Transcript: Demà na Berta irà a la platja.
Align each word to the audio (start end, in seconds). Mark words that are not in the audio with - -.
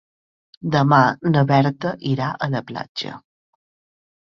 Demà 0.75 1.01
na 1.35 1.43
Berta 1.51 1.93
irà 2.15 2.33
a 2.33 2.51
la 2.57 2.65
platja. 2.73 3.17